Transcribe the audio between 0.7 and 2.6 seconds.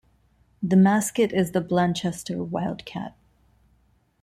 mascot is the Blanchester